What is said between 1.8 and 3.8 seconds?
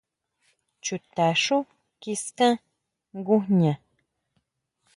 kiskan ngujña.